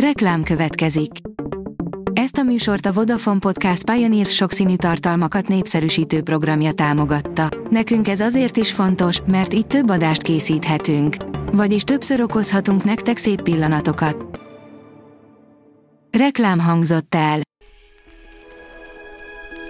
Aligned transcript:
Reklám 0.00 0.42
következik. 0.42 1.10
Ezt 2.12 2.36
a 2.36 2.42
műsort 2.42 2.86
a 2.86 2.92
Vodafone 2.92 3.38
Podcast 3.38 3.90
Pioneer 3.90 4.26
sokszínű 4.26 4.76
tartalmakat 4.76 5.48
népszerűsítő 5.48 6.22
programja 6.22 6.72
támogatta. 6.72 7.48
Nekünk 7.70 8.08
ez 8.08 8.20
azért 8.20 8.56
is 8.56 8.72
fontos, 8.72 9.20
mert 9.26 9.54
így 9.54 9.66
több 9.66 9.90
adást 9.90 10.22
készíthetünk. 10.22 11.16
Vagyis 11.52 11.82
többször 11.82 12.20
okozhatunk 12.20 12.84
nektek 12.84 13.16
szép 13.16 13.42
pillanatokat. 13.42 14.40
Reklám 16.18 16.58
hangzott 16.58 17.14
el. 17.14 17.40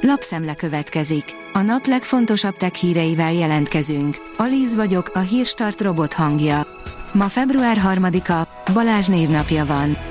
Lapszemle 0.01 0.55
következik. 0.55 1.25
A 1.53 1.61
nap 1.61 1.87
legfontosabb 1.87 2.57
tech 2.57 2.75
híreivel 2.75 3.33
jelentkezünk. 3.33 4.17
Alíz 4.37 4.75
vagyok, 4.75 5.11
a 5.15 5.19
hírstart 5.19 5.81
robot 5.81 6.13
hangja. 6.13 6.67
Ma 7.13 7.29
február 7.29 7.81
3-a, 7.85 8.73
Balázs 8.73 9.07
névnapja 9.07 9.67
van. 9.67 10.06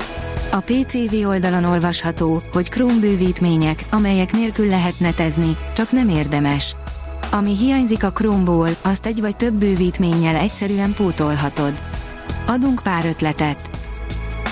A 0.56 0.64
PCV 0.66 1.28
oldalon 1.28 1.64
olvasható, 1.64 2.42
hogy 2.54 2.70
Chrome 2.70 3.00
bővítmények, 3.00 3.86
amelyek 3.92 4.32
nélkül 4.32 4.68
lehet 4.68 5.00
netezni, 5.00 5.58
csak 5.74 5.92
nem 5.92 6.10
érdemes. 6.10 6.76
Ami 7.32 7.56
hiányzik 7.58 8.04
a 8.04 8.12
Chromeból, 8.12 8.70
azt 8.82 9.06
egy 9.06 9.22
vagy 9.22 9.36
több 9.36 9.54
bővítménnyel 9.54 10.36
egyszerűen 10.36 10.94
pótolhatod. 10.94 11.74
Adunk 12.48 12.82
pár 12.84 13.06
ötletet. 13.06 13.70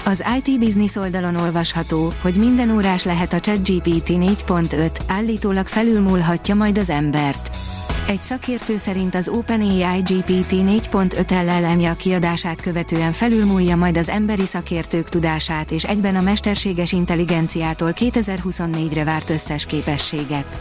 Az 0.05 0.23
IT 0.43 0.59
Business 0.59 0.95
oldalon 0.95 1.35
olvasható, 1.35 2.13
hogy 2.21 2.35
minden 2.35 2.71
órás 2.71 3.03
lehet 3.03 3.33
a 3.33 3.39
ChatGPT 3.39 4.09
4.5, 4.09 4.89
állítólag 5.07 5.67
felülmúlhatja 5.67 6.55
majd 6.55 6.77
az 6.77 6.89
embert. 6.89 7.62
Egy 8.07 8.23
szakértő 8.23 8.77
szerint 8.77 9.15
az 9.15 9.27
OpenAI 9.27 10.01
GPT 10.01 10.51
4.5 10.51 11.29
LLM-ja 11.29 11.93
kiadását 11.93 12.61
követően 12.61 13.11
felülmúlja 13.11 13.75
majd 13.75 13.97
az 13.97 14.09
emberi 14.09 14.45
szakértők 14.45 15.09
tudását 15.09 15.71
és 15.71 15.83
egyben 15.83 16.15
a 16.15 16.21
mesterséges 16.21 16.91
intelligenciától 16.91 17.93
2024-re 17.95 19.03
várt 19.03 19.29
összes 19.29 19.65
képességet. 19.65 20.57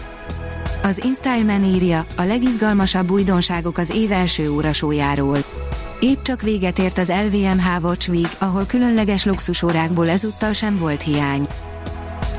Az 0.83 1.05
InStyleman 1.05 1.65
írja, 1.65 2.07
a 2.17 2.23
legizgalmasabb 2.23 3.11
újdonságok 3.11 3.79
az 3.79 3.91
év 3.91 4.13
első 4.13 4.51
órasójáról. 4.51 5.39
Épp 6.01 6.23
csak 6.23 6.43
véget 6.43 6.79
ért 6.79 6.99
az 6.99 7.13
LVMH 7.31 7.83
Watch 7.83 8.11
Week, 8.11 8.37
ahol 8.39 8.67
különleges 8.67 9.25
luxusórákból 9.25 10.09
ezúttal 10.09 10.53
sem 10.53 10.77
volt 10.77 11.03
hiány. 11.03 11.47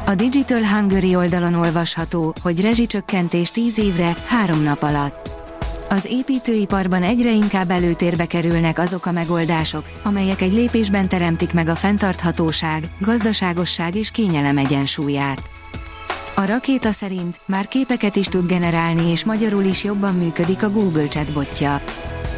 A 0.05 0.15
Digital 0.15 0.63
Hungary 0.63 1.15
oldalon 1.15 1.53
olvasható, 1.53 2.33
hogy 2.41 2.61
rezsicsökkentés 2.61 3.51
10 3.51 3.77
évre, 3.77 4.15
3 4.25 4.63
nap 4.63 4.83
alatt. 4.83 5.29
Az 5.89 6.07
építőiparban 6.11 7.03
egyre 7.03 7.31
inkább 7.31 7.71
előtérbe 7.71 8.25
kerülnek 8.25 8.79
azok 8.79 9.05
a 9.05 9.11
megoldások, 9.11 9.85
amelyek 10.03 10.41
egy 10.41 10.53
lépésben 10.53 11.07
teremtik 11.07 11.53
meg 11.53 11.67
a 11.67 11.75
fenntarthatóság, 11.75 12.83
gazdaságosság 12.99 13.95
és 13.95 14.11
kényelem 14.11 14.57
egyensúlyát. 14.57 15.41
A 16.35 16.45
rakéta 16.45 16.91
szerint 16.91 17.39
már 17.45 17.67
képeket 17.67 18.15
is 18.15 18.25
tud 18.25 18.47
generálni 18.47 19.11
és 19.11 19.23
magyarul 19.23 19.63
is 19.63 19.83
jobban 19.83 20.15
működik 20.15 20.63
a 20.63 20.69
Google 20.69 21.07
chatbotja. 21.07 21.81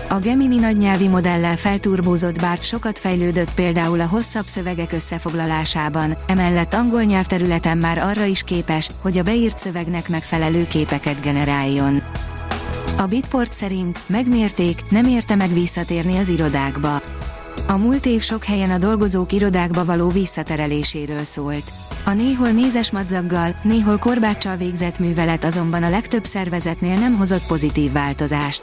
A 0.09 0.19
Gemini 0.19 0.57
nagynyelvi 0.57 1.07
modellel 1.07 1.55
felturbózott 1.55 2.39
Bart 2.39 2.63
sokat 2.63 2.99
fejlődött 2.99 3.53
például 3.53 3.99
a 3.99 4.05
hosszabb 4.05 4.45
szövegek 4.45 4.91
összefoglalásában, 4.91 6.17
emellett 6.27 6.73
angol 6.73 7.03
nyelvterületen 7.03 7.77
már 7.77 7.97
arra 7.97 8.23
is 8.23 8.43
képes, 8.43 8.89
hogy 9.01 9.17
a 9.17 9.23
beírt 9.23 9.57
szövegnek 9.57 10.09
megfelelő 10.09 10.67
képeket 10.67 11.21
generáljon. 11.21 12.01
A 12.97 13.05
Bitport 13.05 13.53
szerint 13.53 13.99
megmérték, 14.05 14.83
nem 14.89 15.05
érte 15.05 15.35
meg 15.35 15.53
visszatérni 15.53 16.17
az 16.17 16.29
irodákba. 16.29 17.01
A 17.67 17.77
múlt 17.77 18.05
év 18.05 18.21
sok 18.21 18.43
helyen 18.43 18.71
a 18.71 18.77
dolgozók 18.77 19.31
irodákba 19.31 19.85
való 19.85 20.09
visszatereléséről 20.09 21.23
szólt. 21.23 21.71
A 22.05 22.13
néhol 22.13 22.51
mézes 22.51 22.91
madzaggal, 22.91 23.55
néhol 23.63 23.97
korbáccsal 23.97 24.55
végzett 24.55 24.99
művelet 24.99 25.43
azonban 25.43 25.83
a 25.83 25.89
legtöbb 25.89 26.25
szervezetnél 26.25 26.99
nem 26.99 27.17
hozott 27.17 27.45
pozitív 27.47 27.91
változást. 27.91 28.61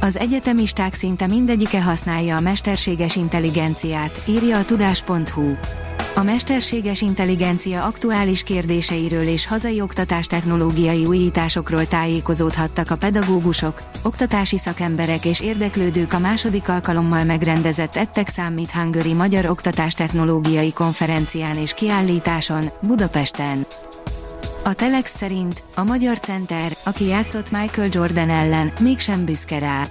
Az 0.00 0.16
egyetemisták 0.18 0.94
szinte 0.94 1.26
mindegyike 1.26 1.82
használja 1.82 2.36
a 2.36 2.40
mesterséges 2.40 3.16
intelligenciát, 3.16 4.22
írja 4.26 4.58
a 4.58 4.64
tudás.hu. 4.64 5.52
A 6.14 6.22
mesterséges 6.22 7.00
intelligencia 7.00 7.84
aktuális 7.84 8.42
kérdéseiről 8.42 9.26
és 9.26 9.46
hazai 9.46 9.80
oktatástechnológiai 9.80 11.04
újításokról 11.04 11.86
tájékozódhattak 11.86 12.90
a 12.90 12.96
pedagógusok, 12.96 13.82
oktatási 14.02 14.58
szakemberek 14.58 15.24
és 15.24 15.40
érdeklődők 15.40 16.12
a 16.12 16.18
második 16.18 16.68
alkalommal 16.68 17.24
megrendezett 17.24 17.96
Ettek 17.96 18.28
Számít 18.28 18.70
Hungary 18.70 19.12
Magyar 19.12 19.46
Oktatástechnológiai 19.46 20.72
Konferencián 20.72 21.56
és 21.56 21.72
kiállításon, 21.72 22.70
Budapesten. 22.80 23.66
A 24.64 24.72
Telex 24.72 25.16
szerint 25.16 25.62
a 25.74 25.84
magyar 25.84 26.18
center, 26.18 26.72
aki 26.84 27.06
játszott 27.06 27.50
Michael 27.50 27.88
Jordan 27.90 28.30
ellen, 28.30 28.72
mégsem 28.80 29.24
büszke 29.24 29.58
rá. 29.58 29.88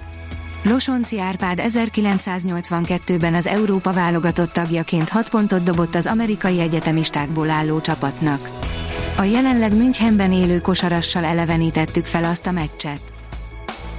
Losonci 0.62 1.20
Árpád 1.20 1.62
1982-ben 1.62 3.34
az 3.34 3.46
Európa 3.46 3.92
válogatott 3.92 4.52
tagjaként 4.52 5.08
6 5.08 5.28
pontot 5.28 5.62
dobott 5.62 5.94
az 5.94 6.06
amerikai 6.06 6.60
egyetemistákból 6.60 7.50
álló 7.50 7.80
csapatnak. 7.80 8.48
A 9.16 9.22
jelenleg 9.22 9.76
Münchenben 9.76 10.32
élő 10.32 10.60
kosarassal 10.60 11.24
elevenítettük 11.24 12.04
fel 12.04 12.24
azt 12.24 12.46
a 12.46 12.50
meccset. 12.50 13.00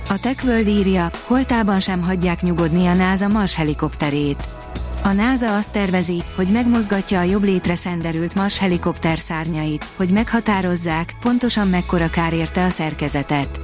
A 0.10 0.20
TechWorld 0.20 0.68
írja, 0.68 1.10
holtában 1.26 1.80
sem 1.80 2.04
hagyják 2.04 2.42
nyugodni 2.42 2.88
a 2.88 2.94
NASA 2.94 3.28
Mars 3.28 3.56
helikopterét. 3.56 4.61
A 5.04 5.12
NASA 5.12 5.56
azt 5.56 5.72
tervezi, 5.72 6.24
hogy 6.36 6.48
megmozgatja 6.48 7.20
a 7.20 7.24
jobb 7.24 7.44
létre 7.44 7.76
szenderült 7.76 8.36
Mars 8.36 8.58
helikopter 8.58 9.18
szárnyait, 9.18 9.88
hogy 9.96 10.10
meghatározzák, 10.10 11.14
pontosan 11.20 11.68
mekkora 11.68 12.10
kár 12.10 12.34
érte 12.34 12.64
a 12.64 12.70
szerkezetet. 12.70 13.60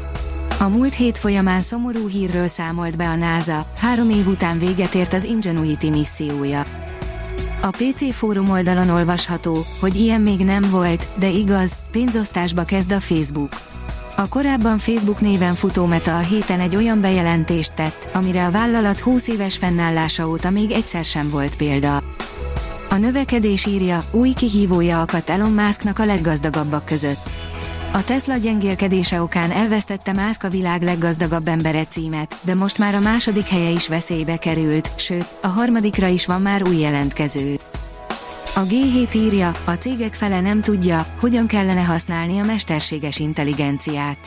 A 0.60 0.68
múlt 0.68 0.94
hét 0.94 1.18
folyamán 1.18 1.62
szomorú 1.62 2.08
hírről 2.08 2.48
számolt 2.48 2.98
be 2.98 3.08
a 3.08 3.16
NASA, 3.16 3.66
három 3.78 4.10
év 4.10 4.28
után 4.28 4.60
véget 4.60 4.96
ért 4.96 5.14
az 5.14 5.24
Ingenuity 5.24 5.90
missziója. 5.90 6.64
A 7.62 7.70
PC 7.70 8.14
fórum 8.14 8.50
oldalon 8.50 8.90
olvasható, 8.90 9.58
hogy 9.80 9.96
ilyen 9.96 10.22
még 10.22 10.40
nem 10.40 10.70
volt, 10.72 11.08
de 11.20 11.30
igaz, 11.30 11.78
pénzosztásba 11.92 12.64
kezd 12.64 12.92
a 12.92 13.00
Facebook. 13.00 13.77
A 14.20 14.28
korábban 14.28 14.78
Facebook 14.78 15.22
néven 15.22 15.54
futó 15.54 15.86
Meta 15.86 16.18
a 16.18 16.20
héten 16.20 16.60
egy 16.60 16.76
olyan 16.76 17.02
bejelentést 17.02 17.74
tett, 17.74 18.08
amire 18.14 18.46
a 18.46 18.52
vállalat 18.52 19.00
20 19.00 19.28
éves 19.28 19.58
fennállása 19.58 20.28
óta 20.28 20.50
még 20.50 20.72
egyszer 20.72 21.06
sem 21.06 21.30
volt 21.30 21.56
példa. 21.56 22.04
A 22.90 22.96
növekedés 22.96 23.66
írja, 23.66 24.04
új 24.12 24.34
kihívója 24.34 25.02
akadt 25.02 25.30
Elon 25.30 25.52
Musknak 25.52 26.00
a 26.00 26.06
leggazdagabbak 26.06 26.86
között. 26.86 27.30
A 27.94 28.04
Tesla 28.04 28.36
gyengélkedése 28.36 29.22
okán 29.22 29.52
elvesztette 29.52 30.14
Musk 30.14 30.44
a 30.44 30.50
világ 30.50 30.82
leggazdagabb 30.82 31.48
embere 31.48 31.86
címet, 31.86 32.36
de 32.42 32.56
most 32.56 32.78
már 32.78 32.96
a 32.96 33.00
második 33.00 33.48
helye 33.48 33.70
is 33.70 33.88
veszélybe 33.88 34.38
került, 34.38 34.92
sőt, 34.96 35.28
a 35.42 35.48
harmadikra 35.48 36.08
is 36.08 36.26
van 36.26 36.42
már 36.42 36.68
új 36.68 36.78
jelentkező. 36.78 37.57
A 38.58 38.66
G7 38.66 39.16
írja, 39.16 39.56
a 39.66 39.72
cégek 39.72 40.14
fele 40.14 40.42
nem 40.42 40.62
tudja, 40.62 41.14
hogyan 41.20 41.48
kellene 41.48 41.82
használni 41.82 42.40
a 42.40 42.44
mesterséges 42.44 43.20
intelligenciát. 43.20 44.18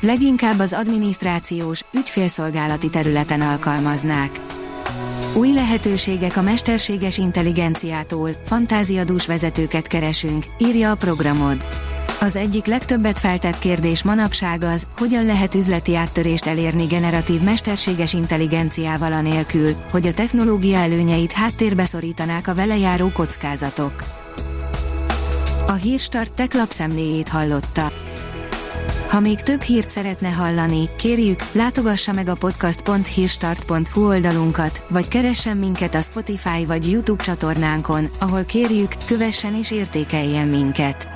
Leginkább 0.00 0.58
az 0.58 0.72
adminisztrációs, 0.72 1.80
ügyfélszolgálati 1.92 2.88
területen 2.88 3.40
alkalmaznák. 3.40 4.30
Új 5.34 5.52
lehetőségek 5.52 6.36
a 6.36 6.42
mesterséges 6.42 7.18
intelligenciától, 7.18 8.30
fantáziadús 8.44 9.26
vezetőket 9.26 9.86
keresünk, 9.86 10.44
írja 10.58 10.90
a 10.90 10.94
programod. 10.94 11.66
Az 12.20 12.36
egyik 12.36 12.66
legtöbbet 12.66 13.18
feltett 13.18 13.58
kérdés 13.58 14.02
manapság 14.02 14.64
az, 14.64 14.86
hogyan 14.98 15.24
lehet 15.24 15.54
üzleti 15.54 15.96
áttörést 15.96 16.46
elérni 16.46 16.84
generatív 16.84 17.40
mesterséges 17.40 18.12
intelligenciával 18.12 19.12
anélkül, 19.12 19.74
hogy 19.90 20.06
a 20.06 20.14
technológia 20.14 20.76
előnyeit 20.76 21.32
háttérbe 21.32 21.84
szorítanák 21.84 22.48
a 22.48 22.54
vele 22.54 22.76
járó 22.78 23.08
kockázatok. 23.08 24.04
A 25.66 25.72
Hírstart 25.72 26.32
tech 26.32 26.56
lapszemléjét 26.56 27.28
hallotta. 27.28 27.92
Ha 29.08 29.20
még 29.20 29.40
több 29.40 29.62
hírt 29.62 29.88
szeretne 29.88 30.28
hallani, 30.28 30.88
kérjük, 30.98 31.40
látogassa 31.52 32.12
meg 32.12 32.28
a 32.28 32.34
podcast.hírstart.hu 32.34 34.06
oldalunkat, 34.06 34.84
vagy 34.88 35.08
keressen 35.08 35.56
minket 35.56 35.94
a 35.94 36.00
Spotify 36.00 36.64
vagy 36.66 36.90
YouTube 36.90 37.22
csatornánkon, 37.22 38.08
ahol 38.18 38.44
kérjük, 38.44 38.92
kövessen 39.06 39.54
és 39.54 39.70
értékeljen 39.70 40.48
minket. 40.48 41.15